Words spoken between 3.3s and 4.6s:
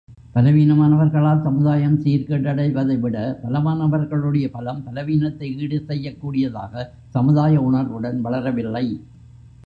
பலமானவர்களுடைய